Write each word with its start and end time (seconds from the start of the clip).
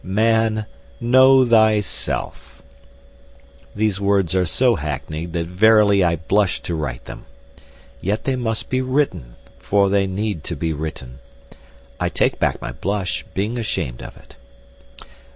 Man, 0.03 0.65
know 0.99 1.45
thyself. 1.45 2.63
These 3.75 3.99
words 4.01 4.33
are 4.33 4.47
so 4.47 4.73
hackneyed 4.73 5.33
that 5.33 5.45
verily 5.45 6.03
I 6.03 6.15
blush 6.15 6.59
to 6.61 6.73
write 6.73 7.05
them. 7.05 7.25
Yet 8.01 8.23
they 8.23 8.35
must 8.35 8.71
be 8.71 8.81
written, 8.81 9.35
for 9.59 9.89
they 9.89 10.07
need 10.07 10.43
to 10.45 10.55
be 10.55 10.73
written. 10.73 11.19
(I 11.99 12.09
take 12.09 12.39
back 12.39 12.59
my 12.59 12.71
blush, 12.71 13.23
being 13.35 13.59
ashamed 13.59 14.01
of 14.01 14.17
it.) 14.17 14.37